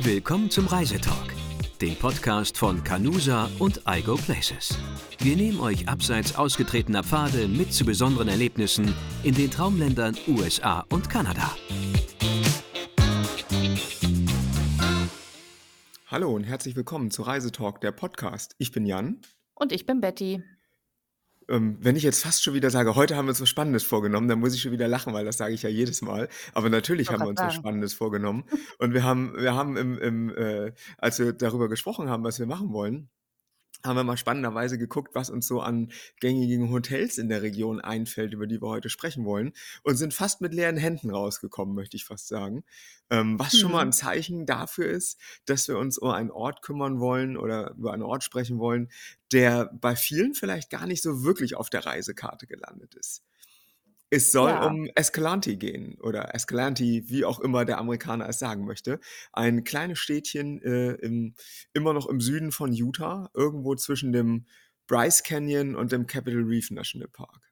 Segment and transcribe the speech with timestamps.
[0.00, 1.34] Willkommen zum Reisetalk,
[1.80, 4.78] dem Podcast von Canusa und iGo Places.
[5.18, 11.10] Wir nehmen euch abseits ausgetretener Pfade mit zu besonderen Erlebnissen in den Traumländern USA und
[11.10, 11.50] Kanada.
[16.06, 18.54] Hallo und herzlich willkommen zu Reisetalk, der Podcast.
[18.58, 19.20] Ich bin Jan.
[19.56, 20.44] Und ich bin Betty.
[21.48, 24.28] Ähm, wenn ich jetzt fast schon wieder sage, heute haben wir uns was Spannendes vorgenommen,
[24.28, 26.28] dann muss ich schon wieder lachen, weil das sage ich ja jedes Mal.
[26.54, 28.44] Aber natürlich haben wir uns was Spannendes vorgenommen.
[28.78, 32.46] Und wir haben, wir haben im, im äh, als wir darüber gesprochen haben, was wir
[32.46, 33.08] machen wollen,
[33.84, 38.32] haben wir mal spannenderweise geguckt, was uns so an gängigen Hotels in der Region einfällt,
[38.32, 42.04] über die wir heute sprechen wollen, und sind fast mit leeren Händen rausgekommen, möchte ich
[42.04, 42.64] fast sagen.
[43.10, 43.92] Ähm, was schon mal ein mhm.
[43.92, 48.24] Zeichen dafür ist, dass wir uns um einen Ort kümmern wollen oder über einen Ort
[48.24, 48.90] sprechen wollen,
[49.32, 53.22] der bei vielen vielleicht gar nicht so wirklich auf der Reisekarte gelandet ist.
[54.10, 54.66] Es soll Ja.
[54.66, 59.00] um Escalante gehen oder Escalante, wie auch immer der Amerikaner es sagen möchte.
[59.32, 61.34] Ein kleines Städtchen äh, im,
[61.74, 64.46] immer noch im Süden von Utah, irgendwo zwischen dem
[64.86, 67.47] Bryce Canyon und dem Capitol Reef National Park.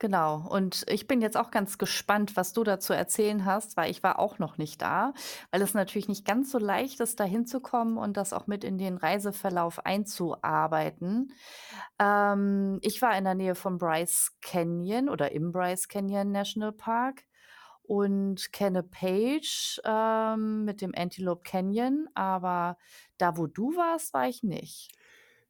[0.00, 0.46] Genau.
[0.48, 4.02] Und ich bin jetzt auch ganz gespannt, was du da zu erzählen hast, weil ich
[4.02, 5.12] war auch noch nicht da,
[5.50, 8.78] weil es natürlich nicht ganz so leicht ist, da hinzukommen und das auch mit in
[8.78, 11.34] den Reiseverlauf einzuarbeiten.
[11.98, 17.24] Ähm, ich war in der Nähe vom Bryce Canyon oder im Bryce Canyon National Park
[17.82, 22.78] und kenne Page ähm, mit dem Antelope Canyon, aber
[23.18, 24.92] da, wo du warst, war ich nicht.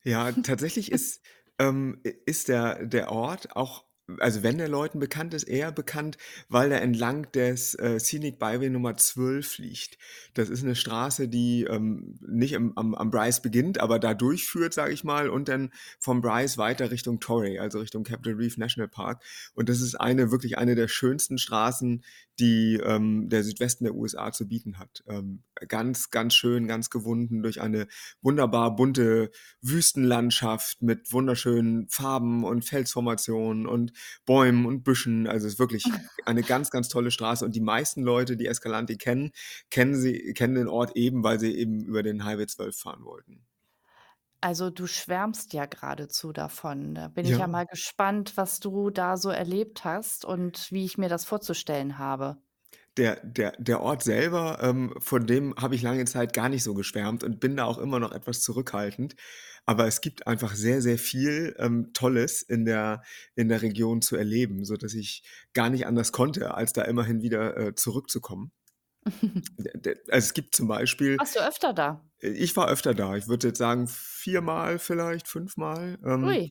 [0.03, 1.21] Ja, tatsächlich ist,
[1.61, 3.85] ähm, ist der, der Ort auch
[4.19, 8.71] also wenn der Leuten bekannt ist, eher bekannt, weil er entlang des äh, Scenic Byway
[8.71, 9.99] Nummer 12 liegt.
[10.35, 14.75] Das ist eine Straße, die ähm, nicht am, am, am Bryce beginnt, aber da durchführt,
[14.75, 18.89] sage ich mal, und dann vom Bryce weiter Richtung Torrey, also Richtung Capitol Reef National
[18.89, 19.23] Park.
[19.55, 22.03] Und das ist eine wirklich eine der schönsten Straßen,
[22.41, 25.05] die ähm, der Südwesten der USA zu bieten hat.
[25.07, 27.87] Ähm, ganz, ganz schön, ganz gewunden durch eine
[28.23, 33.93] wunderbar bunte Wüstenlandschaft mit wunderschönen Farben und Felsformationen und
[34.27, 35.27] Bäumen und Büschen.
[35.27, 35.85] Also es ist wirklich
[36.27, 37.45] eine ganz, ganz tolle Straße.
[37.45, 39.31] Und die meisten Leute, die Escalante kennen,
[39.71, 43.47] kennen, sie, kennen den Ort eben, weil sie eben über den Highway 12 fahren wollten.
[44.43, 46.95] Also du schwärmst ja geradezu davon.
[46.95, 50.97] Da bin ich ja mal gespannt, was du da so erlebt hast und wie ich
[50.97, 52.39] mir das vorzustellen habe.
[52.97, 56.75] Der der der Ort selber, ähm, von dem habe ich lange Zeit gar nicht so
[56.75, 59.15] geschwärmt und bin da auch immer noch etwas zurückhaltend.
[59.67, 63.03] Aber es gibt einfach sehr, sehr viel, ähm, Tolles in der
[63.37, 65.23] in der Region zu erleben, sodass ich
[65.55, 68.53] gar nicht anders konnte, als da immerhin wieder, äh, zurückzukommen.
[69.07, 72.05] also, es gibt zum Beispiel Warst du öfter da?
[72.19, 73.17] Ich war öfter da.
[73.17, 75.99] Ich würde jetzt sagen viermal vielleicht, fünfmal.
[76.05, 76.51] Ähm, Ui.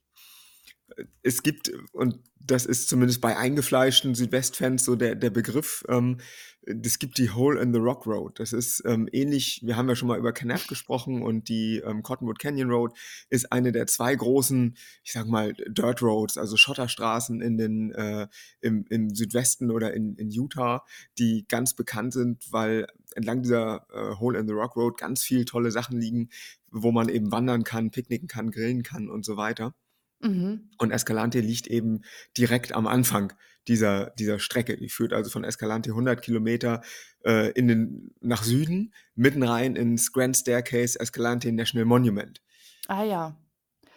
[1.24, 6.18] Es gibt, und das ist zumindest bei eingefleischten Südwestfans so der, der Begriff, ähm,
[6.64, 8.40] es gibt die Hole in the Rock Road.
[8.40, 12.04] Das ist ähm, ähnlich, wir haben ja schon mal über Kanab gesprochen und die ähm,
[12.04, 12.94] Cottonwood Canyon Road
[13.30, 18.28] ist eine der zwei großen, ich sag mal, Dirt Roads, also Schotterstraßen in den, äh,
[18.62, 20.86] im, im Südwesten oder in, in Utah,
[21.18, 25.46] die ganz bekannt sind, weil entlang dieser äh, Hole in the Rock Road ganz viel
[25.46, 26.30] tolle Sachen liegen,
[26.70, 29.74] wo man eben wandern kann, picknicken kann, grillen kann und so weiter.
[30.22, 30.70] Mhm.
[30.78, 32.02] Und Escalante liegt eben
[32.38, 33.34] direkt am Anfang
[33.68, 34.78] dieser, dieser Strecke.
[34.78, 36.82] Die führt also von Escalante 100 Kilometer
[37.26, 42.42] äh, in den, nach Süden, mitten rein ins Grand Staircase Escalante National Monument.
[42.88, 43.38] Ah ja.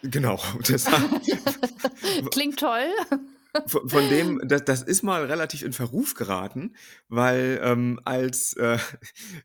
[0.03, 0.37] Genau.
[2.31, 2.87] Klingt toll.
[3.67, 6.75] Von, von, dem, das, das ist mal relativ in Verruf geraten,
[7.07, 8.79] weil ähm, als, äh,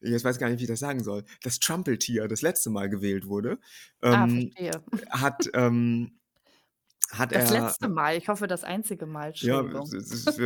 [0.00, 3.26] ich weiß gar nicht, wie ich das sagen soll, das Trumpeltier das letzte Mal gewählt
[3.26, 3.58] wurde,
[4.00, 4.50] ah, ähm,
[5.10, 6.17] ah, hat ähm,
[7.10, 9.64] hat Das er, letzte Mal, ich hoffe, das einzige Mal, ja,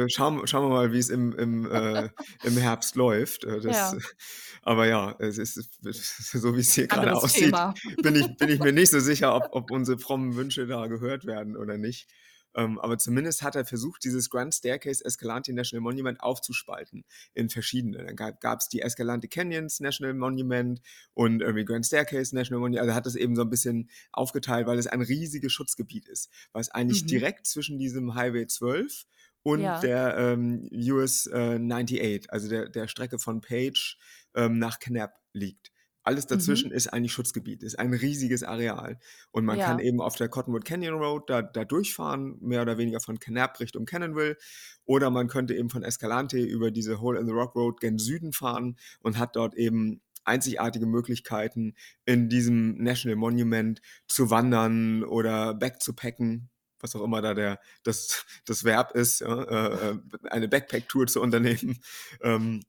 [0.08, 2.08] schauen, schauen wir mal, wie es im, im, äh,
[2.44, 3.44] im Herbst läuft.
[3.44, 3.98] Äh, das, Ja,
[4.62, 7.54] aber ja, es ist so, wie es hier gerade aussieht,
[8.02, 11.26] bin ich, bin ich mir nicht so sicher, ob, ob unsere frommen Wünsche da gehört
[11.26, 12.08] werden oder nicht.
[12.54, 17.04] Ähm, aber zumindest hat er versucht, dieses Grand Staircase Escalante National Monument aufzuspalten
[17.34, 18.04] in verschiedene.
[18.04, 20.80] Dann gab es die Escalante Canyons National Monument
[21.14, 22.82] und irgendwie Grand Staircase National Monument.
[22.82, 26.70] Also hat es eben so ein bisschen aufgeteilt, weil es ein riesiges Schutzgebiet ist, was
[26.70, 27.08] eigentlich mhm.
[27.08, 29.06] direkt zwischen diesem Highway 12
[29.42, 29.80] und ja.
[29.80, 33.98] der ähm, US äh, 98, also der, der Strecke von Page
[34.34, 35.71] ähm, nach Knapp liegt.
[36.04, 36.76] Alles dazwischen Mhm.
[36.76, 38.98] ist eigentlich Schutzgebiet, ist ein riesiges Areal.
[39.30, 43.00] Und man kann eben auf der Cottonwood Canyon Road da, da durchfahren, mehr oder weniger
[43.00, 44.36] von Kanab Richtung Cannonville.
[44.84, 48.32] Oder man könnte eben von Escalante über diese Hole in the Rock Road gen Süden
[48.32, 51.74] fahren und hat dort eben einzigartige Möglichkeiten,
[52.04, 56.50] in diesem National Monument zu wandern oder backzupacken,
[56.80, 59.98] was auch immer da der, das, das Verb ist, ja, äh, äh
[60.30, 61.78] eine Backpack-Tour zu unternehmen.
[62.22, 62.62] Ähm,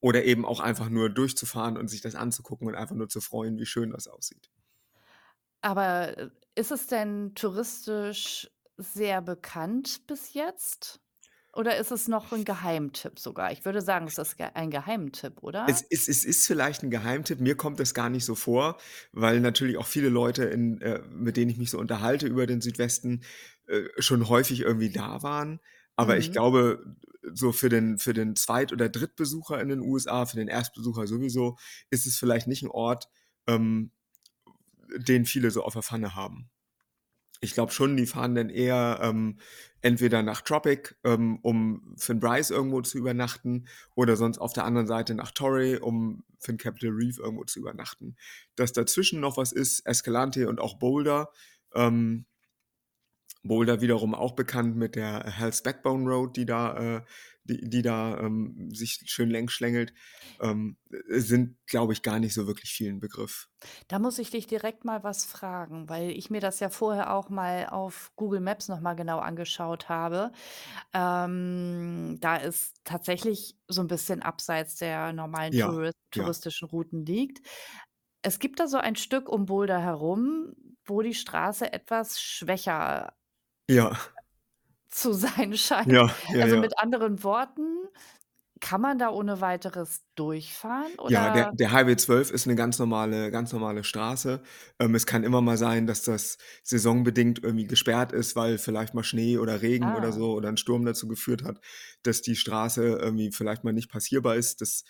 [0.00, 3.58] oder eben auch einfach nur durchzufahren und sich das anzugucken und einfach nur zu freuen,
[3.58, 4.50] wie schön das aussieht.
[5.64, 11.00] Aber, äh, ist es denn touristisch sehr bekannt bis jetzt?
[11.54, 13.52] Oder ist es noch 'n Geheimtipp sogar?
[13.52, 15.86] Ich würde sagen, es ist ein Geheimtipp, Es oder?
[15.90, 17.38] ist es ist vielleicht 'n Geheimtipp.
[17.40, 18.78] Mir kommt das gar nicht so vor,
[19.12, 22.60] weil natürlich auch viele Leute in äh, mit denen ich mich so unterhalte über den
[22.62, 23.22] Südwesten,
[23.66, 25.60] äh, schon häufig irgendwie da waren.
[25.96, 26.32] Aber ich Mhm.
[26.32, 26.96] glaube,
[27.34, 31.56] so für den für den Zweit oder Drittbesucher in den USA, für den Erstbesucher sowieso,
[31.90, 33.08] ist es vielleicht nicht 'n Ort,
[33.48, 33.92] ähm,
[34.98, 36.50] den viele so auf der Pfanne haben.
[37.42, 39.38] Ich glaube schon, die fahren dann eher, ähm,
[39.82, 44.64] entweder nach Tropic, ähm, um für 'n Bryce irgendwo zu übernachten oder sonst auf der
[44.66, 48.16] anderen Seite nach Torrey, um für 'n Capitol Reef irgendwo zu übernachten.
[48.56, 51.30] Dass dazwischen noch was ist, Escalante und auch Boulder,
[51.74, 52.26] ähm
[53.42, 57.02] Boulder wiederum auch bekannt mit der Hell's Backbone Road, die da äh,
[57.44, 59.94] die die da, ähm, sich schön längs schlängelt,
[60.40, 63.48] ähm, äh, sind, glaube ich, gar nicht so wirklich vielen Begriff.
[63.88, 67.28] Da muss ich dich direkt mal was fragen, weil ich mir das ja vorher auch
[67.28, 70.32] mal auf Google Maps noch mal genau angeschaut habe.
[70.94, 76.30] Ähm, da es tatsächlich so 'n bisschen abseits der normalen Ja, Touri ja.
[76.30, 77.46] touristischen Routen liegt.
[78.22, 80.54] Es gibt da so ein Stück um Boulder herum,
[80.86, 83.14] wo die Straße etwas schwächer
[83.70, 83.92] Ja.
[84.90, 85.86] zu sein scheint.
[85.86, 86.58] Ja, ja, Also, ja.
[86.58, 87.88] mit anderen Worten,
[88.60, 92.78] kann man da ohne Weiteres durchfahren Ja, der oder der Highway 12 ist 'ne ganz
[92.78, 94.42] normale ganz normale Straße.
[94.78, 99.02] Ähm, es kann immer mal sein, dass das saisonbedingt irgendwie gesperrt ist, weil vielleicht mal
[99.02, 100.12] Schnee oder Regen oder Ah.
[100.12, 101.60] so oder 'n Sturm dazu geführt hat,
[102.02, 104.60] dass die Straße irgendwie vielleicht mal nicht passierbar ist.
[104.60, 104.84] Das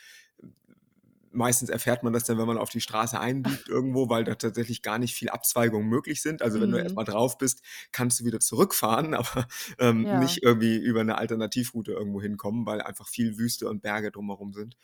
[1.32, 4.82] meistens erfährt man das dann, wenn man auf die Straße einbiegt irgendwo, weil da tatsächlich
[4.82, 6.42] gar nicht viel Abzweigungen möglich sind.
[6.42, 6.96] Also, wenn du Mhm.
[6.96, 7.62] mal drauf bist,
[7.92, 9.46] kannst du wieder zurückfahren, aber,
[9.78, 10.10] ähm, Ja.
[10.10, 14.76] nicht irgendwie über 'ne Alternativroute irgendwo hinkommen, weil einfach viel Wüste und Berge drumherum sind.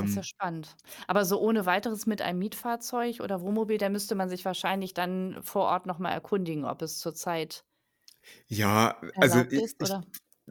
[0.00, 0.76] Das ist ja Ähm spannend.
[1.06, 5.42] Aber so ohne Weiteres mit einem Mietfahrzeug oder Wohnmobil, da müsste man sich wahrscheinlich dann
[5.42, 7.64] vor Ort noch mal erkundigen, ob es zurzeit
[8.48, 10.00] Ja, also, ist, ich?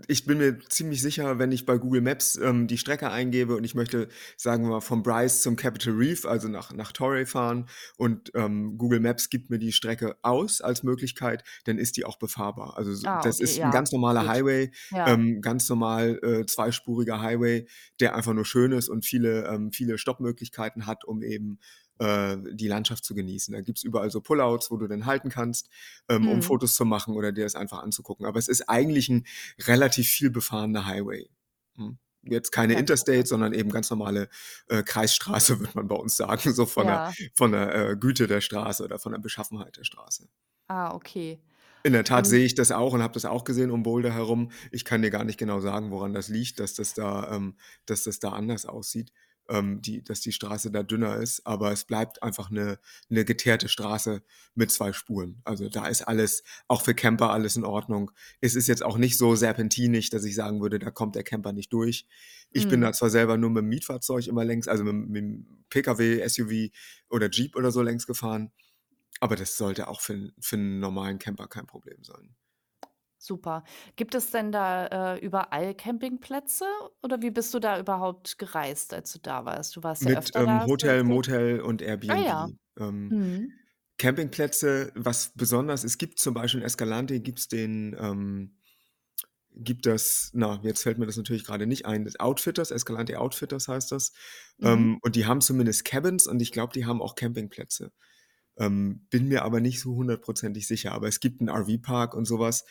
[0.07, 3.63] Ich bin mir ziemlich sicher, wenn ich bei Google Maps, ähm, die Strecke eingebe und
[3.63, 7.67] ich möchte, sagen wir mal, vom Bryce zum Capitol Reef, also, nach nach Torrey fahren
[7.97, 12.17] und, ähm, Google Maps gibt mir die Strecke aus als Möglichkeit, dann ist die auch
[12.19, 12.75] befahrbar.
[12.77, 14.27] Also, Ah, das okay, ist ja, ganz normaler gut.
[14.27, 15.13] Highway, Ja.
[15.13, 17.65] ähm, ganz normal, äh, zweispuriger Highway,
[18.01, 21.59] der einfach nur schön ist und viele ähm, viele Stoppmöglichkeiten hat, um eben,
[21.99, 23.53] äh, die Landschaft zu genießen.
[23.53, 25.69] Da gibt's überall so Pullouts, wo du dann halten kannst,
[26.09, 26.41] ähm, um Mhm.
[26.41, 28.25] Fotos zu machen oder dir das einfach anzugucken.
[28.25, 29.25] Aber es ist eigentlich 'n
[29.59, 31.29] relativ viel befahrener Highway.
[31.75, 31.97] Mhm.
[32.23, 34.29] Jetzt keine Ja, Interstate, sondern eben ganz normale,
[34.69, 37.15] äh, Kreisstraße, würde man bei uns sagen, so von der Ja.
[37.35, 40.27] von der, äh, Güte der Straße oder von der Beschaffenheit der Straße.
[40.69, 41.39] Ah, okay.
[41.83, 44.11] In der Tat Und sehe ich das auch und habe das auch gesehen um Boulder
[44.11, 44.51] herum.
[44.71, 48.03] Ich kann dir gar nicht genau sagen, woran das liegt, dass das da ähm, dass
[48.03, 49.11] das da anders aussieht,
[49.49, 53.69] ähm, die dass die Straße da dünner ist, aber es bleibt einfach 'ne 'ne geteerte
[53.69, 54.23] Straße
[54.55, 55.41] mit 2 Spuren.
[55.45, 58.11] Also, da ist alles auch für Camper alles in Ordnung.
[58.41, 61.53] Es ist jetzt auch nicht so serpentinig, dass ich sagen würde, da kommt der Camper
[61.53, 62.07] nicht durch.
[62.51, 62.93] Ich bin da Mhm.
[62.93, 66.71] zwar selber nur mit'm Mietfahrzeug immer längs also, mit'm mit'm PKW, SUV
[67.09, 68.51] oder Jeep oder so längs gefahren,
[69.21, 72.35] aber das sollte auch für für 'n normalen Camper kein Problem sein.
[73.27, 73.63] Super.
[73.95, 76.65] Gibt es denn da, äh, überall Campingplätze
[77.01, 79.75] oder wie bist du da überhaupt gereist, als du da warst?
[79.75, 81.23] Du warst ja Mit, öfter da, ähm, du Hotel, erzählt.
[81.23, 82.47] Motel und Ah ja.
[82.47, 82.57] Airbnb.
[82.77, 83.59] Ähm, Mhm.
[83.97, 88.57] Campingplätze, was besonders es gibt zum Beispiel in Escalante gibt's den, ähm
[89.57, 93.67] gibt das na, jetzt fällt mir das natürlich grade nicht ein, das Outfitters, Escalante Outfitters
[93.67, 94.11] heißt das.
[94.59, 94.89] Mhm.
[94.89, 97.91] Ähm, und die haben zumindest Cabins und ich glaube, die haben auch Campingplätze.
[98.57, 102.39] Ähm, bin mir aber nicht so hundertprozentig sicher, aber es gibt 'n RV-Park und so
[102.39, 102.65] was.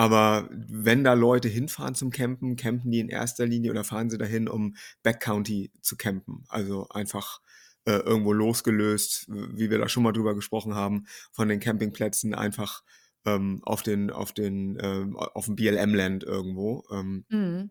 [0.00, 4.16] Aber wenn da Leute hinfahren zum Campen, campen die in erster Linie oder fahren sie
[4.16, 6.44] dahin, um Backcountry zu campen.
[6.48, 7.42] Also, einfach,
[7.84, 12.82] äh, irgendwo losgelöst, wie wir da schon mal drüber gesprochen haben, von den Campingplätzen einfach,
[13.26, 17.68] ähm, auf den auf den ähm, a aufm BLM-Land irgendwo, ähm Mhm.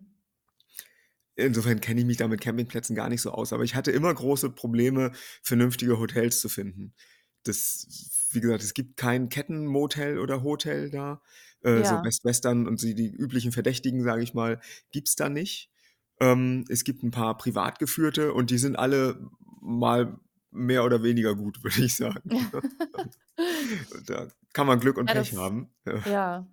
[1.34, 4.14] Insofern kenne ich mich da mit Campingplätzen gar nicht so aus, aber ich hatte immer
[4.14, 5.10] große Probleme,
[5.42, 6.94] vernünftige Hotels zu finden.
[7.42, 7.88] Das
[8.32, 11.20] wie gesagt, es gibt kein Kettenmotel oder Hotel da.
[11.62, 12.00] Äh, so Ja.
[12.00, 14.60] Best Western und so die üblichen Verdächtigen, sage ich mal,
[14.92, 15.70] gibt's da nicht.
[16.20, 19.20] Ähm, es gibt 'n paar privat geführte und die sind alle
[19.60, 20.18] mal
[20.50, 22.34] mehr oder weniger gut, würde ich sagen?
[24.06, 25.70] Da kann man Glück und Ja, Pech das haben.
[26.04, 26.48] Ja.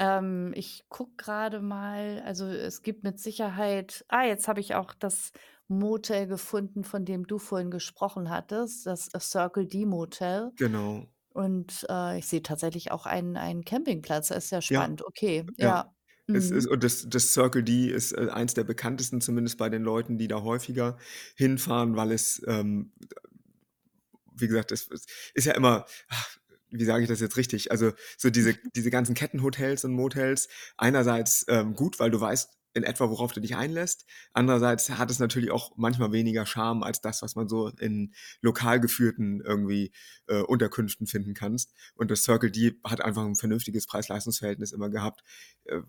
[0.00, 4.94] Ähm, ich gucke grade mal, also, es gibt mit Sicherheit ah, jetzt habe ich auch
[4.94, 5.32] das
[5.68, 10.52] Motel gefunden, von dem du vorhin gesprochen hattest, das Circle D Motel.
[10.58, 11.10] Genau.
[11.32, 14.28] Und, äh, ich sehe tatsächlich auch einen einen Campingplatz.
[14.28, 14.86] Das ist ja Ja.
[14.86, 15.02] spannend.
[15.06, 15.76] Okay, Ja.
[15.76, 15.94] ja.
[16.32, 16.68] Es ist Mhm.
[16.68, 20.28] und das das Circle D ist, äh, eins der bekanntesten, zumindest bei den Leuten, die
[20.28, 20.98] da häufiger
[21.36, 22.92] hinfahren, weil es, ähm,
[24.34, 25.86] wie gesagt, es es ist ja immer
[26.70, 27.72] wie sage ich das jetzt richtig?
[27.72, 32.84] Also, so diese diese ganzen Kettenhotels und Motels einerseits, ähm, gut, weil du weißt in
[32.84, 34.06] etwa, worauf du dich einlässt.
[34.32, 38.80] Andererseits hat es natürlich auch manchmal weniger Charme als das, was man so in lokal
[38.80, 39.92] geführten irgendwie,
[40.28, 41.72] äh, Unterkünften finden kannst.
[41.96, 45.22] Und das Circle D hat einfach 'n vernünftiges Preis-Leistungs-Verhältnis immer gehabt.
[45.64, 45.80] Äh,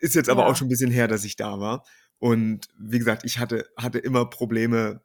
[0.00, 0.56] ist jetzt aber auch Ja.
[0.56, 1.84] schon 'n bisschen her, dass ich da war.
[2.18, 5.02] Und wie gesagt, ich hatte hatte immer Probleme,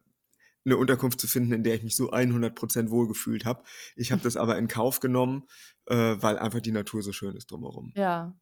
[0.66, 3.64] 'ne Unterkunft zu finden, in der ich mich so 100 % wohlgefühlt habe.
[3.98, 5.46] Ich habe das aber in Kauf genommen,
[5.88, 7.96] äh, weil einfach die Natur so schön ist drumherum.
[7.96, 8.38] Ja.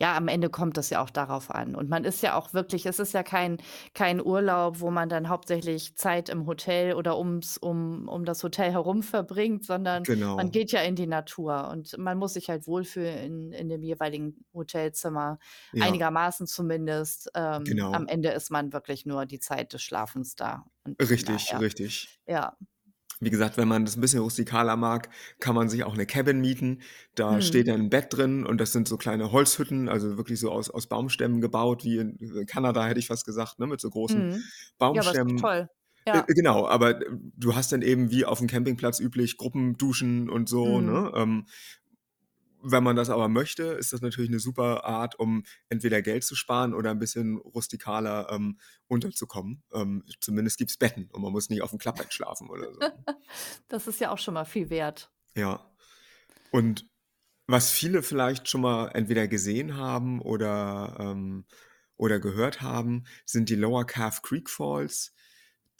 [0.00, 1.74] Ja, am Ende kommt das ja auch darauf an.
[1.74, 3.56] Und man ist ja auch wirklich es ist ja kein
[3.94, 8.70] kein Urlaub, wo man dann hauptsächlich Zeit im Hotel oder ums um um das Hotel
[8.70, 10.52] herum verbringt, sondern man Genau.
[10.52, 14.44] geht ja in die Natur und man muss sich halt wohlfühlen in in dem jeweiligen
[14.54, 15.38] Hotelzimmer,
[15.72, 15.98] Ja.
[15.98, 17.30] einigermaßen zumindest.
[17.34, 18.06] Ähm, am Genau.
[18.06, 22.18] Ende ist man wirklich nur die Zeit des Schlafens da und Richtig, daher richtig.
[22.26, 22.56] ja.
[23.22, 25.08] Wie gesagt, wenn man das 'n bisschen rustikaler mag,
[25.40, 26.82] kann man sich auch 'ne Cabin mieten.
[27.16, 27.68] Da steht Mhm.
[27.68, 30.86] dann 'n Bett drin und das sind so kleine Holzhütten, also wirklich so aus aus
[30.88, 34.50] Baumstämmen gebaut, wie in äh, Kanada, hätte ich fast gesagt, ne, mit so großen Mhm.
[34.92, 35.36] Ja, aber Baumstämmen.
[35.36, 35.68] toll.
[36.12, 36.28] Äh, Ja.
[36.28, 37.00] genau, aber,
[37.36, 40.80] du hast dann eben wie auf'm Campingplatz üblich Gruppenduschen und so, Mhm.
[40.82, 41.12] ne?
[41.16, 41.46] Ähm,
[42.62, 46.34] wenn man das aber möchte, ist das natürlich 'ne super Art, um entweder Geld zu
[46.36, 49.62] sparen oder 'n bisschen rustikaler, ähm, unterzukommen.
[49.72, 52.80] Ähm, zumindest gibt's Betten und man muss nicht auf'm Klappbett schlafen oder so.
[53.68, 55.10] Das ist ja auch schon mal viel wert.
[55.36, 55.70] Ja.
[56.50, 56.86] Und
[57.48, 61.46] was viele vielleicht schon mal entweder gesehen haben oder, ähm
[61.98, 65.14] oder gehört haben, sind die Lower Calf Creek Falls.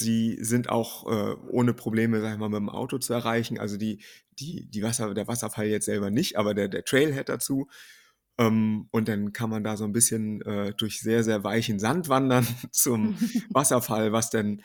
[0.01, 3.59] Die sind auch, äh, ohne Probleme, sage ich mal, mit'm Auto zu erreichen.
[3.59, 4.01] Also, die
[4.39, 7.69] die die Wasser der Wasserfall jetzt selber nicht, aber der der Trailhead dazu.
[8.39, 12.09] Ähm, und dann kann man da so 'n bisschen, äh, durch sehr, sehr weichen Sand
[12.09, 13.15] wandern zum
[13.51, 14.63] Wasserfall, was dann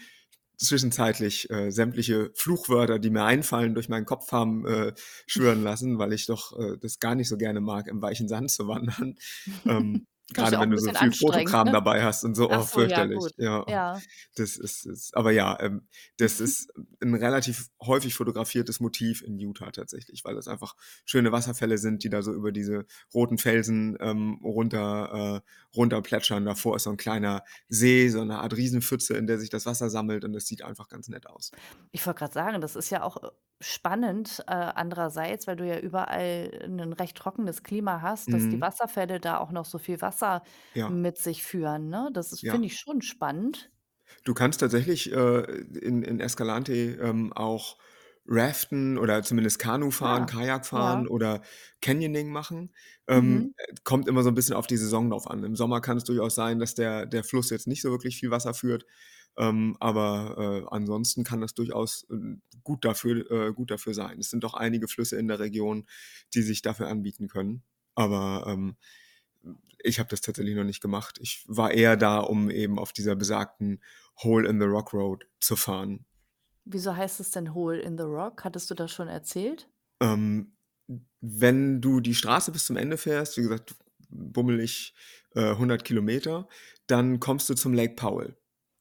[0.58, 4.94] zwischenzeitlich, äh, sämtliche Fluchwörter, die mir einfallen, durch meinen Kopf haben, äh,
[5.28, 8.52] schwirren lassen, weil ich doch, äh, das gar nicht so gerne mag, im weichen Sand
[8.52, 9.16] zu wandern.
[9.68, 11.74] Ähm, Ja auch wenn du so viel Fotokram ne?
[11.74, 13.08] dabei hast und so, Ach oh, so, ja fürchterlich.
[13.08, 13.34] gut.
[13.38, 14.04] Ja, Ja.
[14.36, 15.88] das ist ist aber ja, ähm,
[16.18, 16.72] das ist
[17.02, 20.76] 'n relativ häufig fotografiertes Motiv in Utah tatsächlich, weil das einfach
[21.06, 26.46] schöne Wasserfälle sind, die da so über diese roten Felsen, ähm, runter äh, runterplätschern.
[26.46, 29.90] Davor ist so 'n kleiner See, so 'ne Art Riesenpfütze, in der sich das Wasser
[29.90, 31.52] sammelt und das sieht einfach ganz nett aus.
[31.96, 33.30] Ich wollte grad sagen, das ist ja auch, äh,
[33.62, 38.62] spannend, äh, andererseits, weil du ja überall 'nen recht trockenes Klima hast, dass die Mhm.
[38.62, 40.23] Wasserfälle da auch noch so viel Wasser
[40.76, 40.94] Ja.
[41.04, 42.10] mit sich führen, ne?
[42.14, 42.50] Das ist Ja.
[42.50, 43.72] finde ich schon spannend.
[44.26, 45.42] Du kannst tatsächlich, äh,
[45.82, 47.78] in in Escalante, ähm, auch
[48.26, 51.06] raften oder zumindest Kanu fahren, Ah, Kajak ja.
[51.06, 51.42] fahren oder
[51.82, 52.74] Canyoning machen.
[53.08, 53.54] Ähm, Mhm.
[53.58, 55.44] äh, kommt immer so 'n bisschen auf die Saison drauf an.
[55.44, 58.32] Im Sommer kann es durchaus sein, dass der der Fluss jetzt nicht so wirklich viel
[58.32, 58.86] Wasser führt,
[59.38, 64.20] ähm, aber, äh, ansonsten kann das durchaus, ähm, gut dafür äh, gut dafür sein.
[64.20, 65.86] Es sind doch einige Flüsse in der Region,
[66.34, 67.64] die sich dafür anbieten können.
[67.96, 68.78] Aber, ähm,
[69.84, 71.20] ich habe das tatsächlich noch nicht gemacht.
[71.22, 73.82] Ich war eher da, um eben auf dieser besagten
[74.24, 76.06] Hole in the Rock Road zu fahren.
[76.66, 78.44] Wieso heißt es denn Hole in the Rock?
[78.46, 79.70] Hattest du das schon erzählt?
[80.02, 80.56] Ähm,
[81.20, 83.76] wenn du die Straße bis zum Ende fährst, wie gesagt,
[84.10, 84.96] bummelig,
[85.36, 86.46] äh, 100 km,
[86.88, 88.38] dann kommst du zum Lake Powell.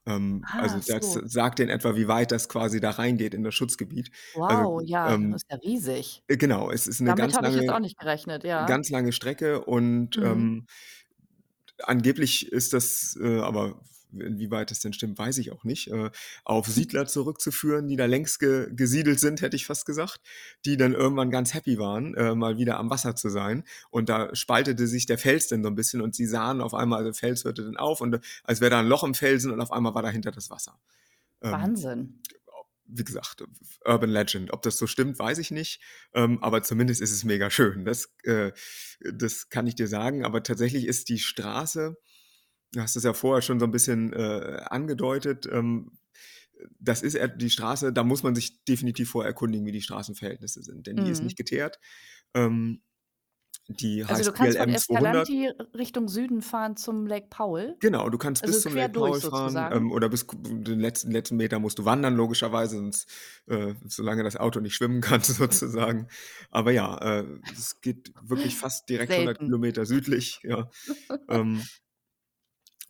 [0.06, 1.22] Ähm, also, Ah, das so.
[1.24, 4.10] sagt in etwa, wie weit das quasi da reingeht in das Schutzgebiet.
[4.46, 6.22] Also, Wow, ja, ähm ist ja riesig.
[6.28, 8.72] äh, genau, es ist 'ne Damit ganz habe ich jetzt auch lange nicht gerechnet, ja.
[8.72, 10.22] ganz lange Strecke und, Mhm.
[10.22, 10.66] ähm,
[11.84, 13.80] angeblich ist das, äh aber
[14.12, 16.10] inwieweit das denn stimmt, weiß ich auch nicht, äh,
[16.44, 20.20] auf Siedler zurückzuführen, die da längst ge gesiedelt sind, hätte ich fast gesagt,
[20.64, 23.64] die dann irgendwann ganz happy waren, äh, mal wieder am Wasser zu sein.
[23.90, 26.98] Und da spaltete sich der Fels dann so 'n bisschen und sie sahen auf einmal
[27.00, 29.50] also, der Fels hörte dann auf und, äh, als wäre da 'n Loch im Felsen
[29.52, 30.78] und auf einmal war dahinter das Wasser.
[31.42, 32.20] Ähm, Wahnsinn.
[32.84, 33.44] wie gesagt,
[33.84, 34.52] Urban Legend.
[34.52, 35.80] Ob das so stimmt, weiß ich nicht,
[36.14, 37.84] ähm, aber zumindest ist es mega schön.
[37.84, 38.52] Das äh,
[39.12, 40.24] das kann ich dir sagen.
[40.24, 41.96] Aber tatsächlich ist die Straße
[42.74, 45.92] du hast es ja vorher schon so 'n bisschen, äh, angedeutet, ähm,
[46.80, 50.86] das ist die Straße, da muss man sich definitiv vorher erkundigen, wie die Straßenverhältnisse sind,
[50.88, 51.24] denn die ist Mhm.
[51.24, 51.78] nicht geteert.
[52.34, 52.82] Ähm,
[53.68, 55.30] die Also, du heißt kannst von BLM 200.
[55.30, 57.80] Escalante Richtung Süden fahren zum Lake Powell?
[57.82, 61.10] Genau, du kannst bis Also, zum quer Lake Powell fahren, ähm, oder bis den letzten
[61.10, 63.10] letzten Meter musst du wandern logischerweise, sonst
[63.48, 66.06] äh, solange das Auto nicht schwimmen kann sozusagen.
[66.50, 69.44] Aber ja, äh, es geht wirklich fast direkt 100 Selten.
[69.44, 70.70] Kilometer südlich, ja.
[71.28, 71.70] Ähm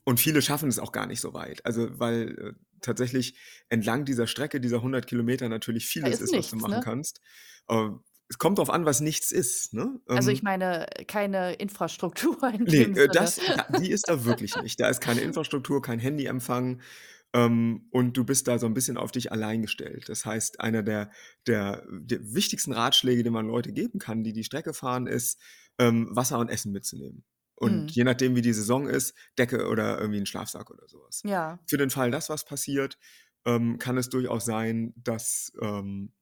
[0.04, 1.64] und viele schaffen es auch gar nicht so weit.
[1.66, 6.48] Also, weil, äh, tatsächlich entlang dieser Strecke, dieser 100 km natürlich vieles ist ist, was
[6.48, 6.82] du nichts, machen ne?
[6.82, 7.20] kannst.
[7.70, 10.00] Ähm, Es kommt drauf an, was nichts ist, ne?
[10.14, 13.10] Also, ich Ähm meine, keine Infrastruktur in Ne, dem äh, Sinne.
[13.10, 14.78] das da die ist da wirklich nicht.
[14.80, 16.80] Da ist keine Infrastruktur, kein Handyempfang,
[17.34, 20.08] ähm, und du bist da so 'n bisschen auf dich allein gestellt.
[20.08, 21.10] Das heißt, einer der
[21.46, 25.40] der der wichtigsten Ratschläge, den man Leute geben kann, die die Strecke fahren, ist,
[25.78, 27.24] ähm, Wasser und Essen mitzunehmen.
[27.62, 27.94] Und Mhm.
[27.94, 31.24] je nachdem, wie die Saison ist, Decke oder irgendwie 'n Schlafsack oder so was.
[31.24, 31.62] Ja.
[31.66, 32.98] Für den Fall, dass was passiert,
[33.46, 36.12] ähm, kann es durchaus sein, dass, ähm,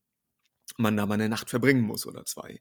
[0.78, 2.60] man da mal 'ne Nacht verbringen muss oder 2.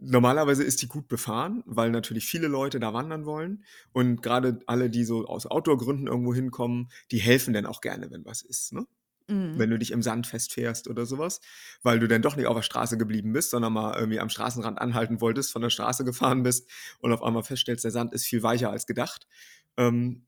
[0.00, 4.90] Normalerweise ist die gut befahren, weil natürlich viele Leute da wandern wollen und grade alle,
[4.90, 8.86] die so aus Outdoor-Gründen irgendwo hinkommen, die helfen dann auch gerne, wenn was ist, ne?
[9.28, 9.60] Mhm.
[9.60, 11.40] Wenn du dich im Sand festfährst oder so was,
[11.82, 14.80] weil du dann doch nicht auf der Straße geblieben bist, sondern mal irgendwie am Straßenrand
[14.80, 16.68] anhalten wolltest, von der Straße gefahren bist
[17.00, 19.26] und auf einmal feststellst, der Sand ist viel weicher als gedacht,
[19.76, 20.26] ähm,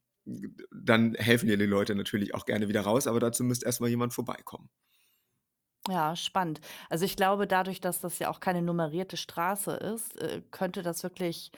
[0.71, 3.88] dann helfen dir die Leute natürlich auch gerne wieder raus, aber dazu müsste erst mal
[3.90, 4.69] jemand vorbeikommen.
[5.88, 6.61] Ja, spannend.
[6.90, 11.02] Also, ich glaube, dadurch, dass das ja auch keine nummerierte Straße ist, äh, könnte das
[11.02, 11.50] wirklich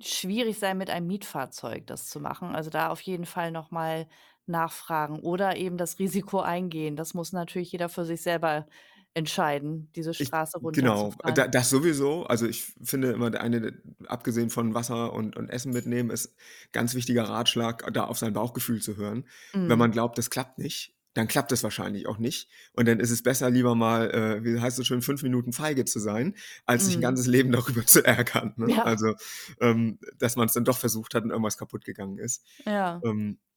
[0.00, 2.54] schwierig sein, mit einem Mietfahrzeug das zu machen.
[2.54, 4.08] Also, da auf jeden Fall noch mal
[4.50, 6.96] nachfragen oder eben das Risiko eingehen.
[6.96, 8.66] Das muss natürlich jeder für sich selber
[9.14, 11.48] entscheiden, diese Ich Straße genau, da runterzufahren.
[11.48, 12.24] das sowieso.
[12.26, 16.36] Also, ich finde immer, eine abgesehen von Wasser und und Essen mitnehmen, ist
[16.72, 19.26] ganz wichtiger Ratschlag, da auf sein Bauchgefühl zu hören.
[19.66, 19.78] Wenn Mhm.
[19.78, 22.50] man glaubt, das klappt nicht, dann klappt es wahrscheinlich auch nicht.
[22.74, 25.84] Und dann ist es besser, lieber mal, äh, wie heißt so schön, 5 Minuten feige
[25.86, 26.34] zu sein,
[26.66, 27.02] als sich 'n Mhm.
[27.02, 28.74] ganzes Leben darüber zu ärgern, ne?
[28.76, 28.84] Ja.
[28.84, 29.14] Also,
[29.60, 32.44] ähm, dass man's dann doch versucht hat und irgendwas kaputtgegangen ist.
[32.66, 33.04] Ja.
[33.04, 33.49] Ähm, äh,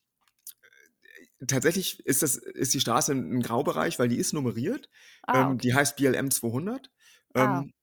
[1.47, 4.89] tatsächlich ist das ist die Straße 'n 'n Graubereich, weil die ist nummeriert.
[5.27, 5.75] Ah, Ähm, die okay.
[5.75, 6.91] heißt BLM 200.
[7.37, 7.63] Ah.
[7.63, 7.73] Ähm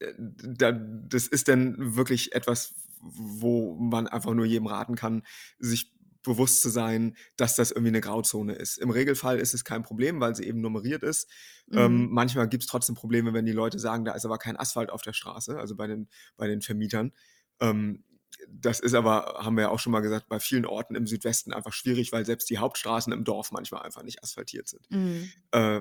[0.00, 5.22] äh, da das ist dann wirklich etwas, wo man einfach nur jedem raten kann,
[5.58, 8.76] sich bewusst zu sein, dass das irgendwie 'ne Grauzone ist.
[8.78, 11.30] Im Regelfall ist es kein Problem, weil sie eben nummeriert ist.
[11.76, 12.10] Ähm, Mhm.
[12.10, 15.12] manchmal gibt's trotzdem Probleme, wenn die Leute sagen, da ist aber kein Asphalt auf der
[15.12, 17.12] Straße, also bei den bei den Vermietern.
[17.60, 18.04] Ähm,
[18.48, 21.52] das ist aber, haben wir ja auch schon mal gesagt, bei vielen Orten im Südwesten
[21.52, 24.90] einfach schwierig, weil selbst die Hauptstraßen im Dorf manchmal einfach nicht asphaltiert sind.
[24.90, 25.30] Mhm.
[25.52, 25.80] Äh,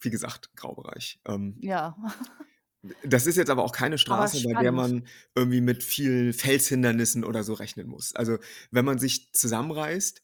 [0.00, 1.20] wie gesagt, Graubereich.
[1.26, 1.96] Ähm Ja.
[3.04, 7.42] das ist jetzt aber auch keine Straße, bei der man irgendwie mit viel Felshindernissen oder
[7.42, 8.14] so rechnen muss.
[8.14, 8.38] Also,
[8.70, 10.22] wenn man sich zusammenreißt,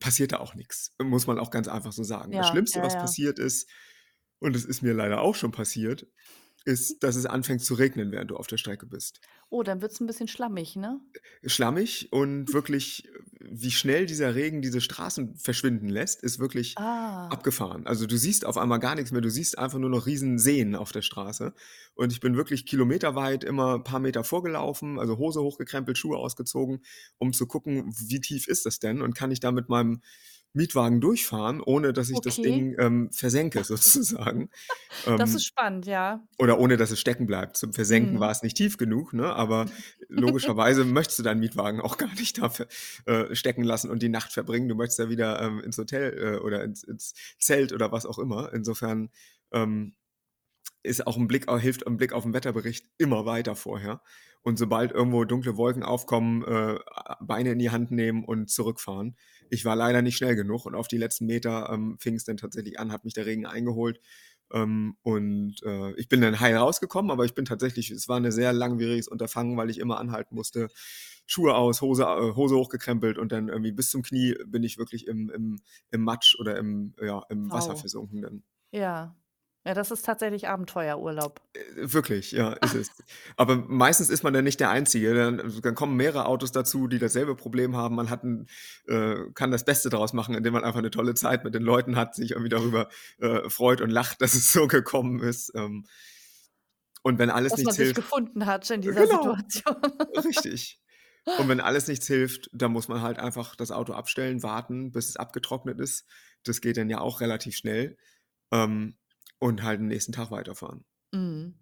[0.00, 2.32] passiert da auch nix, muss man auch ganz einfach so sagen.
[2.32, 3.00] Das Ja, Schlimmste, ja, was ja.
[3.00, 3.68] passiert ist,
[4.38, 6.06] und es ist mir leider auch schon passiert,
[6.64, 9.20] ist, dass es anfängt zu regnen, während du auf der Strecke bist.
[9.50, 11.00] Oh, dann wird's 'n bisschen schlammig, ne?
[11.44, 13.08] Schlammig und wirklich,
[13.40, 17.28] wie schnell dieser Regen diese Straßen verschwinden lässt, ist wirklich Ah.
[17.28, 17.86] abgefahren.
[17.86, 19.20] Also, du siehst auf einmal gar nix mehr.
[19.20, 21.54] Du siehst einfach nur noch Riesenseen auf der Straße.
[21.94, 26.82] Und ich bin wirklich kilometerweit immer paar Meter vorgelaufen, also Hose hochgekrempelt, Schuhe ausgezogen,
[27.18, 30.02] um zu gucken, wie tief ist das denn und kann ich da mit meinem
[30.54, 32.42] Mietwagen durchfahren, ohne dass ich das Okay.
[32.42, 34.50] Ding, ähm, versenke sozusagen.
[35.16, 36.26] Das ist Ähm spannend, ja.
[36.38, 37.56] oder ohne dass es stecken bleibt.
[37.56, 38.22] Zum Versenken Mhm.
[38.22, 39.34] war es nicht tief genug, ne?
[39.34, 39.66] Aber
[40.08, 42.50] logischerweise möchtest du deinen Mietwagen auch gar nicht da
[43.06, 44.68] äh, stecken lassen und die Nacht verbringen.
[44.68, 48.18] Du möchtest ja wieder, ähm, ins Hotel, äh, oder ins ins Zelt oder was auch
[48.18, 48.52] immer.
[48.54, 49.10] Insofern,
[49.52, 49.94] ähm,
[50.84, 54.02] ist auch 'n Blick hilft 'n Blick auf 'n Wetterbericht immer weiter vorher.
[54.42, 56.78] Und sobald irgendwo dunkle Wolken aufkommen, äh,
[57.20, 59.16] Beine in die Hand nehmen und zurückfahren.
[59.52, 62.80] Ich war leider nicht schnell genug und auf die letzten Meter, ähm, fing's dann tatsächlich
[62.80, 64.00] an, hat mich der Regen eingeholt.
[64.50, 68.32] Ähm, und, äh, ich bin dann heil rausgekommen, aber ich bin tatsächlich es war 'ne
[68.32, 70.68] sehr langwieriges Unterfangen, weil ich immer anhalten musste.
[71.26, 75.06] Schuhe aus, Hose äh, Hose hochgekrempelt und dann irgendwie bis zum Knie bin ich wirklich
[75.06, 75.60] im im
[75.90, 78.42] im Matsch oder im ja, im Wasser versunken dann.
[78.72, 79.14] Ja.
[79.64, 81.40] Ja, das ist tatsächlich Abenteuerurlaub.
[81.54, 81.60] Äh,
[81.92, 82.90] wirklich, ja, ist es.
[83.36, 85.14] Aber meistens ist man dann nicht der Einzige.
[85.14, 87.94] Dann dann kommen mehrere Autos dazu, die dasselbe Problem haben.
[87.94, 88.48] Man hat 'n
[88.88, 91.96] äh, kann das Beste draus machen, indem man einfach 'ne tolle Zeit mit den Leuten
[91.96, 95.52] hat, sich irgendwie darüber, äh, freut und lacht, dass es so gekommen ist.
[95.54, 95.84] Ähm
[97.04, 99.76] und wenn alles Dass man nichts sich hilft gefunden hat in dieser genau, Situation.
[100.24, 100.80] richtig.
[101.38, 105.08] Und wenn alles nichts hilft, dann muss man halt einfach das Auto abstellen, warten, bis
[105.08, 106.04] es abgetrocknet ist.
[106.44, 107.96] Das geht dann ja auch relativ schnell,
[108.52, 108.96] ähm,
[109.42, 110.84] und halt 'n nächsten Tag weiterfahren.
[111.12, 111.54] Mhm.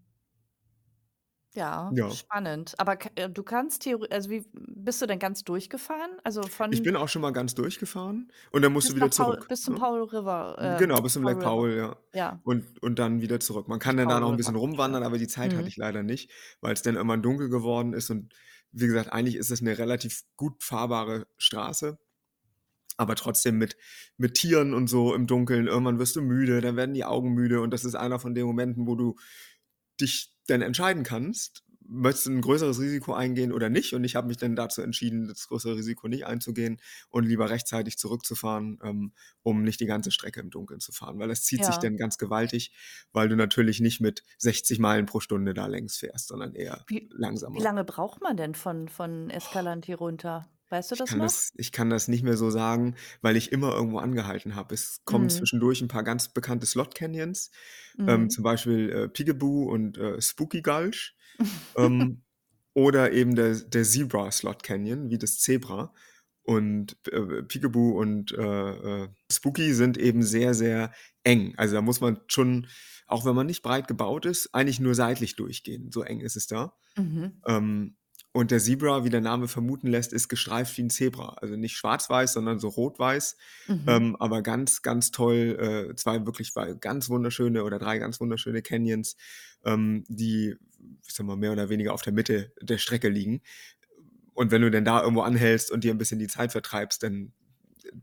[1.55, 2.21] Ja, Ja.
[2.21, 2.75] spannend.
[2.79, 6.21] Aber äh, du kannst theore also, wie bist du denn ganz durchgefahren?
[6.23, 9.13] Also, Ich von bin auch schon mal ganz durchgefahren und dann musst du wieder nach
[9.15, 9.75] Paul zurück, bis zum ne?
[9.75, 11.41] Powell River, äh, Genau, bis zum Lake.
[11.41, 11.97] Powell, ja.
[12.15, 12.43] Ja.
[12.43, 13.69] Und und dann wieder zurück.
[13.69, 15.71] Man kann dann da noch 'n River, bisschen rumwandern, aber die Zeit hatte Mhm.
[15.71, 16.31] ich leider nicht,
[16.63, 18.35] weil's dann irgendwann dunkel geworden ist und
[18.73, 21.99] wie gesagt, eigentlich ist es 'ne relativ gut fahrbare Straße,
[22.97, 23.77] aber trotzdem mit
[24.17, 25.67] mit Tieren und so im Dunkeln.
[25.67, 28.47] Irgendwann wirst du müde, dann werden die Augen müde und das ist einer von den
[28.47, 29.17] Momenten, wo du
[30.01, 33.95] dich dann entscheiden kannst, möchtest du ein größeres Risiko eingehen oder nicht?
[33.95, 37.99] Und ich habe mich dann dazu entschieden, das größere Risiko nicht einzugehen und lieber rechtzeitig
[37.99, 41.77] zurückzufahren, ähm, um nicht die ganze Strecke im Dunkeln zu fahren, weil das zieht sich
[41.77, 42.73] dann ganz gewaltig,
[43.13, 47.09] weil du natürlich nicht mit 60 Meilen pro Stunde da längs fährst, sondern eher Wie
[47.09, 47.61] wie langsamer.
[47.61, 50.49] lange braucht man denn von von Escalante runter?
[50.71, 51.23] Weißt du Ich das kann noch?
[51.23, 54.75] das ich kann das nicht mehr so sagen, weil ich immer irgendwo angehalten habe.
[54.75, 55.31] Es kommen Mhm.
[55.31, 57.51] zwischendurch ein paar ganz bekannte Slot Canyons,
[58.07, 58.31] ähm, Mhm.
[58.31, 61.17] zum Beispiel, äh, Peekaboo und, äh, Spooky Gulch,
[61.77, 62.25] ähm,
[62.75, 65.95] oder eben der der Zebra Slot Canyon, wie das Zebra.
[66.43, 70.93] Und, äh, Peekaboo und, äh, äh, Spooky sind eben sehr, sehr
[71.25, 71.55] eng.
[71.59, 72.67] Also, da muss man schon,
[73.07, 75.91] auch wenn man nicht breit gebaut ist, eigentlich nur seitlich durchgehen.
[75.93, 76.75] So eng ist es da.
[76.97, 77.41] Mhm.
[77.47, 77.97] Ähm,
[78.33, 81.37] und der Zebra, wie der Name vermuten lässt, ist gestreift wie ein Zebra.
[81.41, 83.37] Also nicht schwarz-weiß, sondern so rot-weiß.
[83.67, 83.85] Mhm.
[83.89, 85.91] Ähm, aber ganz, ganz toll.
[85.91, 89.17] Äh, zwei wirklich ganz wunderschöne oder drei ganz wunderschöne Canyons,
[89.65, 90.55] ähm, die,
[91.07, 93.43] ich sag mal, mehr oder weniger auf der Mitte der Strecke liegen.
[94.33, 97.33] Und wenn du denn da irgendwo anhältst und dir ein bisschen die Zeit vertreibst, dann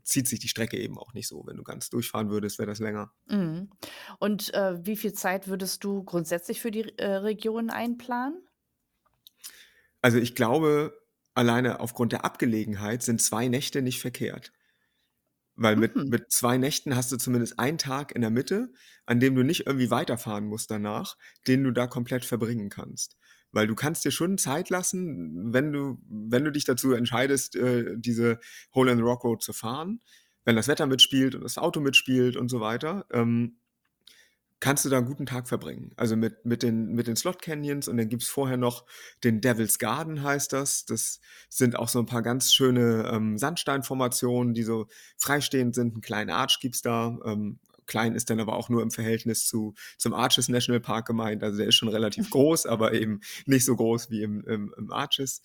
[0.02, 1.42] zieht sich die Strecke eben auch nicht so.
[1.46, 3.12] Wenn du ganz durchfahren würdest, wäre das länger.
[3.28, 3.70] Mhm.
[4.18, 8.42] Und, äh, wie viel Zeit würdest du grundsätzlich für die, äh, Region einplanen?
[10.02, 10.98] Also, ich glaube,
[11.34, 14.52] alleine aufgrund der Abgelegenheit sind 2 Nächte nicht verkehrt.
[15.56, 16.08] Weil mit Mhm.
[16.08, 18.72] mit 2 Nächten hast du zumindest einen Tag in der Mitte,
[19.06, 21.16] an dem du nicht irgendwie weiterfahren musst danach,
[21.48, 23.16] den du da komplett verbringen kannst.
[23.50, 27.94] Weil du kannst dir schon Zeit lassen, wenn du wenn du dich dazu entscheidest, äh,
[27.96, 28.38] diese
[28.74, 30.00] Hole in the Rock Road zu fahren,
[30.44, 33.58] wenn das Wetter mitspielt und das Auto mitspielt und so weiter, ähm
[34.60, 35.92] kannst du da 'n guten Tag verbringen.
[35.96, 38.84] Also, mit mit den mit den Slot Canyons und dann gibt's vorher noch
[39.24, 40.84] den Devil's Garden heißt das.
[40.86, 45.94] Das sind auch so 'n paar ganz schöne, ähm, Sandsteinformationen, die so freistehend sind.
[45.96, 47.18] 'N kleinen Arch gibt's da.
[47.24, 51.42] Ähm, klein ist dann aber auch nur im Verhältnis zu zum Arches National Park gemeint.
[51.42, 54.92] Also, der ist schon relativ groß, aber eben nicht so groß wie im im im
[54.92, 55.42] Arches.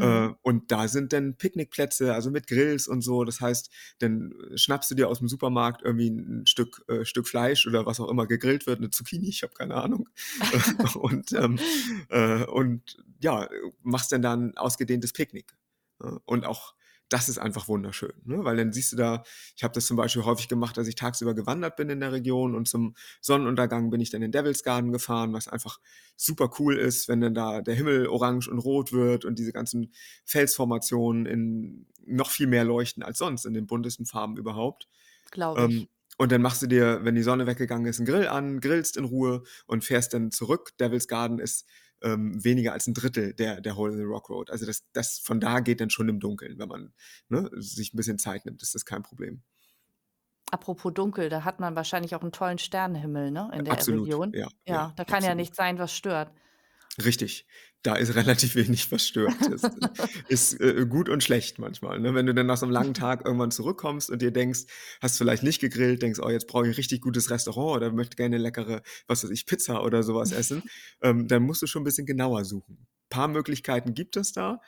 [0.00, 0.36] Äh, Mhm.
[0.42, 3.24] und da sind dann Picknickplätze, also mit Grills und so.
[3.24, 7.84] Das heißt, dann schnappst du dir aus'm Supermarkt irgendwie 'n Stück äh, Stück Fleisch oder
[7.86, 10.08] was auch immer gegrillt wird, 'ne Zucchini, ich habe keine Ahnung.
[10.94, 11.60] Und, ähm,
[12.10, 13.48] äh, und ja,
[13.82, 15.52] machst dann da 'n ausgedehntes Picknick,
[16.00, 16.20] ne?
[16.26, 16.74] Und auch
[17.08, 18.44] das ist einfach wunderschön, ne?
[18.44, 19.22] Weil dann siehst du da
[19.56, 22.54] ich habe das zum Beispiel häufig gemacht, als ich tagsüber gewandert bin in der Region
[22.54, 25.80] und zum Sonnenuntergang bin ich dann in Devil's Garden gefahren, was einfach
[26.16, 29.92] super cool ist, wenn dann da der Himmel orange und rot wird und diese ganzen
[30.24, 34.88] Felsformationen in noch viel mehr leuchten als sonst in den buntesten Farben überhaupt.
[35.30, 35.88] Glaube Ähm, ich.
[36.18, 39.04] und dann machst du dir, wenn die Sonne weggegangen ist, 'n Grill an, grillst in
[39.04, 40.72] Ruhe und fährst dann zurück.
[40.80, 41.66] Devil's Garden ist,
[42.02, 44.50] ähm, weniger als 1/3 der der Hole in the Rock Road.
[44.50, 46.94] Also, das das von da geht dann schon im Dunkeln, wenn man,
[47.28, 49.42] ne, sich 'n bisschen Zeit nimmt, ist das kein Problem.
[50.52, 54.34] Apropos dunkel, da hat man wahrscheinlich auch 'n tollen Sternenhimmel, ne, in der Absolut, Region?
[54.34, 55.34] ja, ja, Ja, da kann ja absolut.
[55.34, 56.32] nichts sein, was stört.
[57.04, 57.46] Richtig.
[57.82, 59.46] Da ist relativ wenig, was stört.
[60.26, 62.12] Ist, äh, gut und schlecht manchmal, ne?
[62.14, 64.62] Wenn du dann nach so 'nem langen Tag irgendwann zurückkommst und dir denkst
[65.00, 68.16] hast vielleicht nicht gegrillt, denkst: „Oh, jetzt brauche ich 'n richtig gutes Restaurant oder möchte
[68.16, 70.64] gerne leckere, was weiß ich, Pizza oder so was essen“,
[71.00, 72.88] ähm, dann musst du schon 'n bisschen genauer suchen.
[73.10, 74.60] Paar Möglichkeiten gibt es da,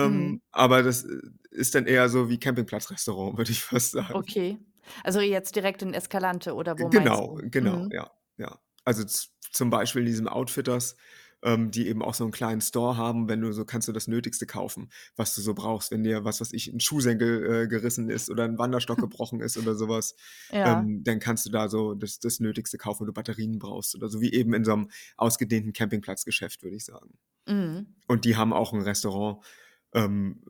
[0.00, 0.32] Mhm.
[0.32, 1.18] ähm, aber das, äh,
[1.50, 4.14] ist dann eher so wie Campingplatzrestaurant, würde ich fast sagen.
[4.14, 4.58] Okay.
[5.04, 7.92] Also, jetzt direkt in Escalante oder wo Genau, genau, Mhm.
[7.92, 8.58] ja, ja.
[8.84, 9.04] Also,
[9.52, 10.96] zum Beispiel in diesem Outfitters,
[11.42, 14.08] ähm, die eben auch so 'n kleinen Store haben, wenn du so kannst du das
[14.08, 15.90] Nötigste kaufen, was du so brauchst.
[15.90, 19.56] Wenn dir, was weiß ich, 'n Schuhsenkel, äh, gerissen ist oder 'n Wanderstock gebrochen ist
[19.58, 20.14] oder so was,
[20.50, 20.82] Ja.
[20.82, 24.08] ähm, dann kannst du da so das das Nötigste kaufen, wenn du Batterien brauchst oder
[24.08, 27.18] so, wie eben in so 'nem ausgedehnten Campingplatzgeschäft, würde ich sagen.
[27.46, 27.94] Mhm.
[28.08, 29.44] Und die haben auch 'n Restaurant.
[29.94, 30.42] Ähm,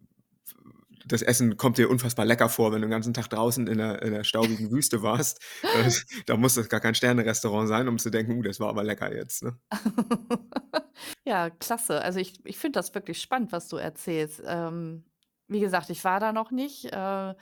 [1.06, 4.02] das Essen kommt dir unfassbar lecker vor, wenn du 'n ganzen Tag draußen in der
[4.02, 5.40] in der staubigen Wüste warst.
[5.72, 5.90] Äh,
[6.26, 9.14] da muss das gar kein Sterne-Restaurant sein, um zu denken: „Uh, das war aber lecker
[9.14, 9.58] jetzt“, ne?
[11.26, 12.02] Ja, klasse.
[12.02, 14.42] Also, ich ich finde das wirklich spannend, was du erzählst.
[14.44, 15.04] Ähm,
[15.48, 16.86] wie gesagt, ich war da noch nicht.
[16.92, 17.34] Äh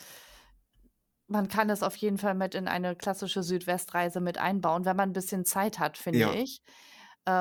[1.30, 5.10] man kann es auf jeden Fall mit in eine klassische Südwestreise mit einbauen, wenn man
[5.10, 6.40] 'n bisschen Zeit hat, finde Ja.
[6.42, 6.60] ich.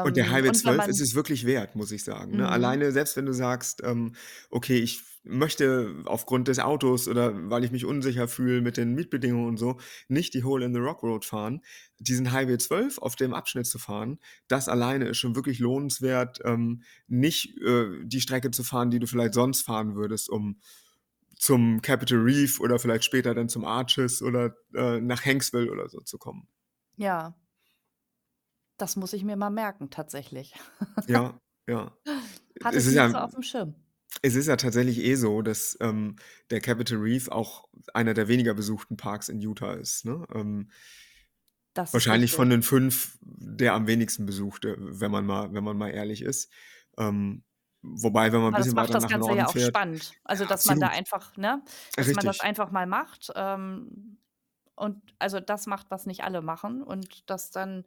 [0.01, 2.47] Und der Ähm, Highway und wenn 12 ist es wirklich wert, muss ich sagen, ne?
[2.47, 2.49] Mhm.
[2.49, 4.13] Alleine selbst wenn du sagst, ähm:
[4.49, 9.47] „Okay, ich möchte aufgrund des Autos oder weil ich mich unsicher fühle mit den Mietbedingungen
[9.49, 11.61] und so, nicht die Hole in the Rock Road fahren.“
[11.99, 16.83] Diesen Highway 12 auf dem Abschnitt zu fahren, das alleine ist schon wirklich lohnenswert, ähm,
[17.07, 20.59] nicht, äh, die Strecke zu fahren, die du vielleicht sonst fahren würdest, um
[21.37, 25.99] zum Capitol Reef oder vielleicht später dann zum Arches oder, äh, nach Hanksville oder so
[26.01, 26.47] zu kommen.
[26.97, 27.33] Ja.
[28.79, 30.53] Das muss ich mir mal merken tatsächlich.
[31.07, 31.91] Ja, ja.
[32.63, 33.75] Hatte Es ist nicht ja so auf'm Schirm.
[34.21, 36.17] es ist ja tatsächlich eh so, dass, ähm,
[36.51, 40.25] der Capitol Reef auch einer der weniger besuchten Parks in Utah ist, ne?
[40.33, 40.69] Ähm
[41.75, 45.89] Das wahrscheinlich von den 5 der am wenigsten besuchte, wenn man mal wenn man mal
[45.89, 46.51] ehrlich ist.
[46.97, 47.43] Ähm,
[47.81, 49.75] wobei, wenn man ein bisschen weiter nach Norden fährt.
[49.75, 50.17] Das macht das Ganze ja auch spannend.
[50.23, 50.79] Also, dass absolut.
[50.79, 51.63] man da einfach, ne,
[51.95, 52.15] dass Richtig.
[52.15, 53.31] man das einfach mal macht.
[53.35, 54.17] Ähm,
[54.75, 57.85] und also das macht, was nicht alle machen und das dann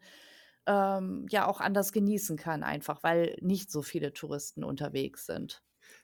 [0.66, 5.62] ähm, ja auch anders genießen kann, einfach weil nicht so viele Touristen unterwegs sind.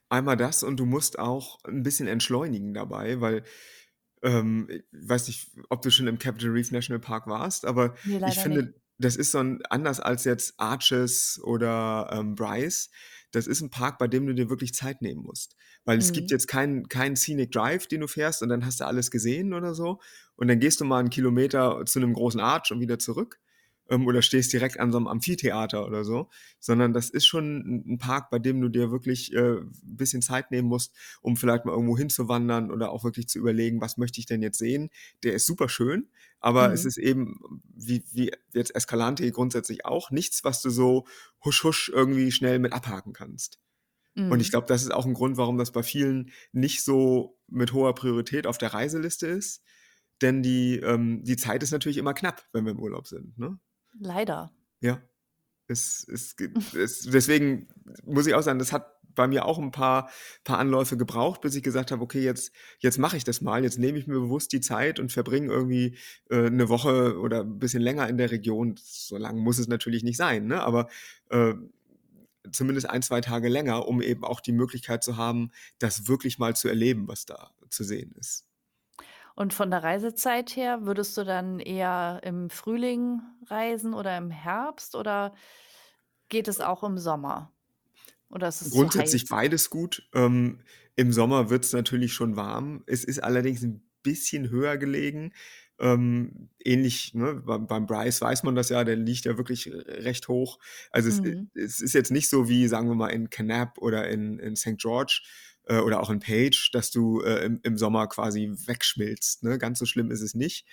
[0.09, 3.45] Einmal das und du musst auch ein bisschen entschleunigen dabei, weil
[4.23, 8.21] ähm, ich weiß nicht, ob du schon im Capitol Reef National Park warst, aber Ne,
[8.29, 8.75] ich finde, nicht.
[8.99, 12.91] das ist so ein anders als jetzt Arches oder, ähm, Bryce.
[13.31, 15.55] Das ist ein Park, bei dem du dir wirklich Zeit nehmen musst.
[15.85, 16.35] Weil es gibt mhm.
[16.35, 19.75] jetzt keinen keinen Scenic Drive, den du fährst und dann hast du alles gesehen oder
[19.75, 20.01] so.
[20.37, 23.39] Und dann gehst du mal einen Kilometer zu einem großen Arch und wieder zurück
[23.89, 27.99] ähm, oder stehst direkt an so einem Amphitheater oder so, sondern das ist schon ein
[27.99, 31.73] Park, bei dem du dir wirklich äh, ein bisschen Zeit nehmen musst, um vielleicht mal
[31.73, 34.91] irgendwo hinzuwandern oder auch wirklich zu überlegen, was möchte ich denn jetzt sehen.
[35.23, 36.09] Der ist super schön,
[36.41, 36.75] aber mhm.
[36.75, 41.07] es ist eben, wie, wie jetzt Escalante grundsätzlich auch, nichts, was du so
[41.45, 43.59] husch husch irgendwie schnell mit abhaken kannst.
[44.19, 44.51] Und ich mhm.
[44.51, 48.47] glaube, das ist auch ein Grund, warum das bei vielen nicht so mit hoher Priorität
[48.47, 49.63] auf der Reiseliste ist.
[50.21, 53.39] Denn die, ähm, die Zeit ist natürlich immer knapp, wenn wir im Urlaub sind.
[53.39, 53.59] Ne?
[53.99, 54.53] Leider.
[54.81, 55.01] Ja.
[55.67, 56.35] Es, es,
[56.75, 57.69] es, deswegen
[58.05, 60.11] muss ich auch sagen, das hat bei mir auch ein paar,
[60.45, 63.79] paar Anläufe gebraucht, bis ich gesagt habe, okay, jetzt, jetzt mache ich das mal, jetzt
[63.79, 65.97] nehme ich mir bewusst die Zeit und verbringe irgendwie
[66.31, 68.77] äh, eine Woche oder ein bisschen länger in der Region.
[68.81, 70.63] So lange muss es natürlich nicht sein, ne?
[70.63, 70.89] aber
[71.31, 71.55] äh,
[72.53, 76.55] zumindest ein, zwei Tage länger, um eben auch die Möglichkeit zu haben, das wirklich mal
[76.57, 78.48] zu erleben, was da zu sehen ist.
[79.39, 84.97] Und von der Reisezeit her, würdest du dann eher im Frühling reisen oder im Herbst
[84.97, 85.33] oder
[86.29, 87.53] geht es auch im Sommer?
[88.31, 90.09] Oder ist es Grundsätzlich beides gut.
[90.13, 90.59] Ähm,
[90.97, 92.83] Im Sommer wird es natürlich schon warm.
[92.87, 95.33] Es ist allerdings ein bisschen höher gelegen.
[95.79, 100.59] Ähm, ähnlich, ne, beim, Bryce weiß man das ja, der liegt ja wirklich recht hoch.
[100.91, 101.49] Also es, Mhm.
[101.55, 104.79] es ist jetzt nicht so wie, sagen wir mal, in Kanab oder in, in St.
[104.79, 105.23] George,
[105.69, 109.45] äh, oder auch in Page, dass du äh, im, im Sommer quasi wegschmilzt.
[109.45, 109.59] Ne?
[109.59, 110.67] Ganz so schlimm ist es nicht.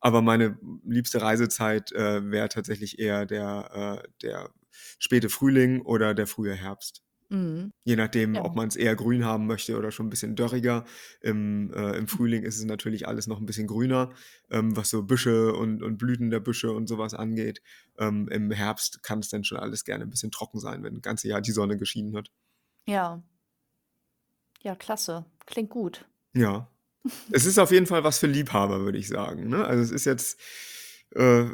[0.00, 4.50] Aber meine liebste Reisezeit äh, wäre tatsächlich eher der, äh, der
[4.98, 7.02] späte Frühling oder der frühe Herbst.
[7.28, 7.72] Mhm.
[7.84, 8.44] Je nachdem, Ja.
[8.44, 10.84] ob man es eher grün haben möchte oder schon ein bisschen dörriger.
[11.20, 14.12] Im, äh, im Frühling ist es natürlich alles noch ein bisschen grüner,
[14.50, 17.62] ähm, was so Büsche und, und Blüten der Büsche und sowas angeht.
[17.96, 21.02] Ähm, Im Herbst kann es dann schon alles gerne ein bisschen trocken sein, wenn das
[21.02, 22.28] ganze Jahr die Sonne geschienen hat.
[22.86, 23.22] Ja.
[24.62, 25.24] Ja, klasse.
[25.46, 26.06] Klingt gut.
[26.34, 26.68] Ja.
[27.32, 29.48] Es ist auf jeden Fall was für Liebhaber, würde ich sagen.
[29.48, 29.64] Ne?
[29.64, 30.40] Also es ist jetzt
[31.14, 31.44] äh,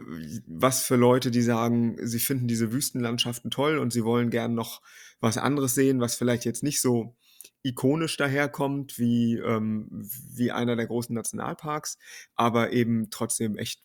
[0.46, 4.82] was für Leute, die sagen, sie finden diese Wüstenlandschaften toll und sie wollen gern noch
[5.20, 7.16] was anderes sehen, was vielleicht jetzt nicht so
[7.62, 11.98] ikonisch daherkommt wie, ähm, wie einer der großen Nationalparks,
[12.34, 13.82] aber eben trotzdem echt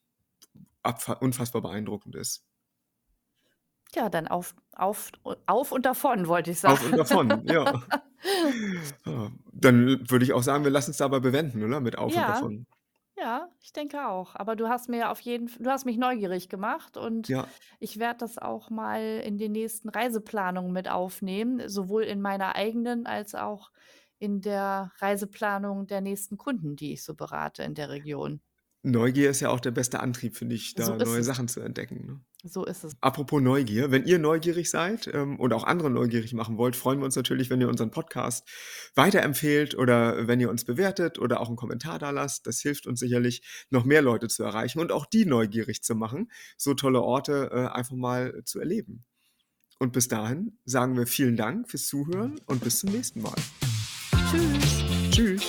[1.22, 2.46] unfassbar beeindruckend ist.
[3.96, 5.12] Ja, dann auf, auf,
[5.46, 6.74] auf und davon, wollte ich sagen.
[6.74, 7.84] Auf und davon, ja.
[9.54, 11.80] Dann würde ich auch sagen, wir lassen es dabei bewenden, oder?
[11.82, 12.66] Mit auf und Ja, davon.
[13.18, 14.36] ja, ich denke auch.
[14.36, 17.54] Aber du hast mir auf jeden F du hast mich neugierig gemacht und Ja.
[17.80, 23.08] ich werde das auch mal in den nächsten Reiseplanungen mit aufnehmen, sowohl in meiner eigenen
[23.08, 23.72] als auch
[24.20, 28.42] in der Reiseplanung der nächsten Kunden, die ich so berate in der Region.
[28.86, 31.24] Neugier ist ja auch der beste Antrieb, finde ich, So da ist neue es.
[31.24, 32.22] Sachen zu entdecken, ne?
[32.46, 32.94] So ist es.
[33.00, 37.06] Apropos Neugier, wenn ihr neugierig seid, ähm, und auch andere neugierig machen wollt, freuen wir
[37.06, 38.46] uns natürlich, wenn ihr unseren Podcast
[38.96, 42.46] weiterempfehlt oder wenn ihr uns bewertet oder auch einen Kommentar da lasst.
[42.46, 46.30] Das hilft uns sicherlich, noch mehr Leute zu erreichen und auch die neugierig zu machen,
[46.58, 49.06] so tolle Orte äh, einfach mal zu erleben.
[49.80, 53.36] Und bis dahin sagen wir vielen Dank fürs Zuhören und bis zum nächsten Mal.
[54.32, 54.84] Tschüss.
[55.12, 55.44] Tschüss.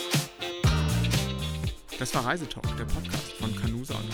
[1.98, 4.13] Das war Reisetalk, der Podcast von Canusa und